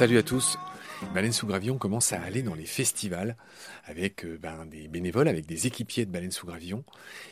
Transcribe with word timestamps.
Salut 0.00 0.16
à 0.16 0.22
tous. 0.22 0.56
Baleine 1.12 1.32
sous 1.32 1.46
Gravillon 1.46 1.76
commence 1.76 2.14
à 2.14 2.22
aller 2.22 2.42
dans 2.42 2.54
les 2.54 2.64
festivals 2.64 3.36
avec 3.84 4.24
euh, 4.24 4.38
ben, 4.40 4.64
des 4.64 4.88
bénévoles, 4.88 5.28
avec 5.28 5.44
des 5.44 5.66
équipiers 5.66 6.06
de 6.06 6.10
Baleine 6.10 6.30
sous 6.30 6.46
Gravillon. 6.46 6.84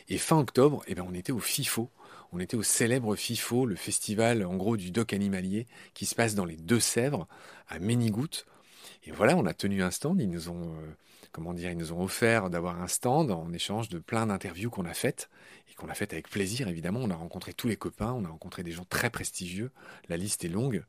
Et 0.07 0.19
fin 0.19 0.37
octobre, 0.37 0.83
eh 0.85 0.93
ben, 0.93 1.03
on 1.09 1.15
était 1.15 1.31
au 1.31 1.39
FIFO. 1.39 1.89
On 2.31 2.39
était 2.39 2.57
au 2.57 2.61
célèbre 2.61 3.15
FIFO, 3.15 3.65
le 3.65 3.75
festival 3.75 4.45
en 4.45 4.55
gros 4.55 4.77
du 4.77 4.91
doc 4.91 5.13
animalier 5.13 5.65
qui 5.95 6.05
se 6.05 6.13
passe 6.13 6.35
dans 6.35 6.45
les 6.45 6.57
Deux-Sèvres, 6.57 7.27
à 7.67 7.79
Ménigoutte. 7.79 8.45
Et 9.03 9.11
voilà, 9.11 9.35
on 9.35 9.47
a 9.47 9.55
tenu 9.55 9.81
un 9.81 9.89
stand. 9.89 10.21
Ils 10.21 10.29
nous 10.29 10.49
ont, 10.49 10.75
euh, 10.75 10.95
comment 11.31 11.53
dire, 11.53 11.71
ils 11.71 11.77
nous 11.77 11.93
ont 11.93 12.01
offert 12.01 12.49
d'avoir 12.49 12.81
un 12.81 12.87
stand 12.87 13.31
en 13.31 13.51
échange 13.53 13.89
de 13.89 13.99
plein 13.99 14.27
d'interviews 14.27 14.69
qu'on 14.69 14.85
a 14.85 14.93
faites 14.93 15.29
et 15.71 15.75
qu'on 15.75 15.89
a 15.89 15.93
faites 15.93 16.13
avec 16.13 16.29
plaisir. 16.29 16.67
Évidemment, 16.67 16.99
on 17.01 17.09
a 17.09 17.15
rencontré 17.15 17.53
tous 17.53 17.67
les 17.67 17.77
copains, 17.77 18.13
on 18.13 18.25
a 18.25 18.29
rencontré 18.29 18.63
des 18.63 18.71
gens 18.71 18.85
très 18.89 19.09
prestigieux. 19.09 19.71
La 20.07 20.17
liste 20.17 20.43
est 20.45 20.49
longue. 20.49 20.83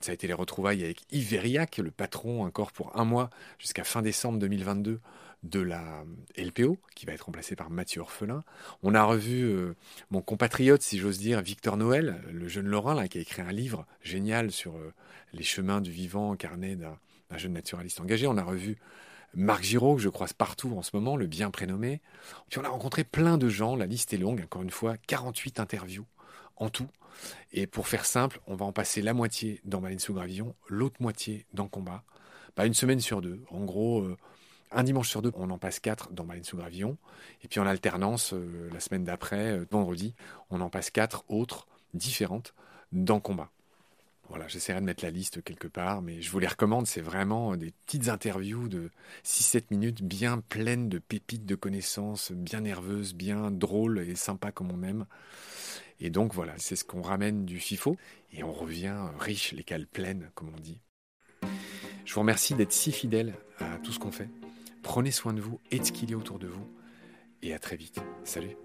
Ça 0.00 0.10
a 0.10 0.14
été 0.14 0.26
les 0.26 0.32
retrouvailles 0.32 0.84
avec 0.84 1.02
Yves 1.10 1.30
Verriac, 1.30 1.78
le 1.78 1.90
patron 1.90 2.44
encore 2.44 2.72
pour 2.72 2.98
un 2.98 3.04
mois 3.04 3.30
jusqu'à 3.58 3.84
fin 3.84 4.02
décembre 4.02 4.38
2022 4.38 5.00
de 5.42 5.60
la 5.60 6.04
LPO, 6.36 6.78
qui 6.94 7.06
va 7.06 7.12
être 7.12 7.22
remplacé 7.22 7.56
par 7.56 7.70
Mathieu 7.70 8.00
Orphelin. 8.00 8.44
On 8.82 8.94
a 8.94 9.02
revu 9.02 9.42
euh, 9.42 9.74
mon 10.10 10.22
compatriote, 10.22 10.82
si 10.82 10.98
j'ose 10.98 11.18
dire, 11.18 11.42
Victor 11.42 11.76
Noël, 11.76 12.20
le 12.30 12.46
jeune 12.48 12.66
Lorrain, 12.66 13.06
qui 13.08 13.18
a 13.18 13.20
écrit 13.20 13.42
un 13.42 13.52
livre 13.52 13.86
génial 14.02 14.52
sur 14.52 14.76
euh, 14.76 14.92
les 15.32 15.42
chemins 15.42 15.80
du 15.80 15.90
vivant, 15.90 16.36
carnet 16.36 16.76
d'un 16.76 16.96
jeune 17.36 17.54
naturaliste 17.54 18.00
engagé. 18.00 18.26
On 18.26 18.36
a 18.36 18.44
revu 18.44 18.78
Marc 19.34 19.62
Giraud, 19.62 19.96
que 19.96 20.02
je 20.02 20.08
croise 20.08 20.32
partout 20.32 20.74
en 20.76 20.82
ce 20.82 20.90
moment, 20.94 21.16
le 21.16 21.26
bien 21.26 21.50
prénommé. 21.50 22.00
Puis 22.50 22.58
on 22.60 22.64
a 22.64 22.68
rencontré 22.68 23.04
plein 23.04 23.38
de 23.38 23.48
gens, 23.48 23.76
la 23.76 23.86
liste 23.86 24.12
est 24.12 24.18
longue, 24.18 24.42
encore 24.44 24.62
une 24.62 24.70
fois, 24.70 24.96
48 25.06 25.60
interviews 25.60 26.06
en 26.56 26.68
tout. 26.68 26.88
Et 27.52 27.66
pour 27.66 27.88
faire 27.88 28.04
simple, 28.04 28.40
on 28.46 28.54
va 28.54 28.64
en 28.64 28.72
passer 28.72 29.02
la 29.02 29.14
moitié 29.14 29.60
dans 29.64 29.80
Baleine 29.80 29.98
sous 29.98 30.14
Gravillon, 30.14 30.54
l'autre 30.68 30.96
moitié 31.00 31.46
dans 31.52 31.68
Combat. 31.68 32.02
Une 32.58 32.74
semaine 32.74 33.00
sur 33.00 33.22
deux. 33.22 33.42
En 33.50 33.64
gros, 33.64 34.02
euh, 34.02 34.16
un 34.70 34.84
dimanche 34.84 35.08
sur 35.08 35.22
deux, 35.22 35.32
on 35.34 35.50
en 35.50 35.58
passe 35.58 35.80
quatre 35.80 36.12
dans 36.12 36.24
Baleine 36.24 36.44
sous 36.44 36.56
Gravillon. 36.56 36.96
Et 37.42 37.48
puis 37.48 37.60
en 37.60 37.66
alternance, 37.66 38.34
euh, 38.34 38.68
la 38.72 38.80
semaine 38.80 39.04
d'après, 39.04 39.52
euh, 39.52 39.66
vendredi, 39.70 40.14
on 40.50 40.60
en 40.60 40.68
passe 40.68 40.90
quatre 40.90 41.24
autres 41.28 41.66
différentes 41.94 42.54
dans 42.92 43.20
Combat. 43.20 43.50
Voilà, 44.28 44.48
j'essaierai 44.48 44.80
de 44.80 44.86
mettre 44.86 45.04
la 45.04 45.10
liste 45.10 45.42
quelque 45.42 45.68
part, 45.68 46.00
mais 46.00 46.22
je 46.22 46.30
vous 46.30 46.38
les 46.38 46.46
recommande. 46.46 46.86
C'est 46.86 47.00
vraiment 47.00 47.56
des 47.56 47.72
petites 47.86 48.08
interviews 48.08 48.68
de 48.68 48.90
6-7 49.24 49.64
minutes, 49.70 50.02
bien 50.02 50.38
pleines 50.38 50.88
de 50.88 50.98
pépites 50.98 51.44
de 51.44 51.54
connaissances, 51.54 52.32
bien 52.32 52.60
nerveuses, 52.60 53.14
bien 53.14 53.50
drôles 53.50 53.98
et 53.98 54.14
sympas 54.14 54.52
comme 54.52 54.70
on 54.70 54.82
aime. 54.82 55.06
Et 56.00 56.10
donc 56.10 56.34
voilà, 56.34 56.54
c'est 56.56 56.76
ce 56.76 56.84
qu'on 56.84 57.02
ramène 57.02 57.44
du 57.44 57.58
FIFO 57.58 57.96
et 58.32 58.42
on 58.42 58.52
revient 58.52 58.96
riche, 59.18 59.52
les 59.52 59.64
cales 59.64 59.86
pleines, 59.86 60.30
comme 60.34 60.48
on 60.48 60.60
dit. 60.60 60.80
Je 62.04 62.14
vous 62.14 62.20
remercie 62.20 62.54
d'être 62.54 62.72
si 62.72 62.90
fidèle 62.90 63.34
à 63.58 63.78
tout 63.78 63.92
ce 63.92 63.98
qu'on 63.98 64.12
fait. 64.12 64.28
Prenez 64.82 65.12
soin 65.12 65.32
de 65.32 65.40
vous 65.40 65.60
et 65.70 65.78
de 65.78 65.84
ce 65.84 65.92
qu'il 65.92 66.10
y 66.10 66.14
a 66.14 66.16
autour 66.16 66.38
de 66.38 66.48
vous. 66.48 66.66
Et 67.42 67.54
à 67.54 67.58
très 67.58 67.76
vite. 67.76 68.00
Salut. 68.24 68.56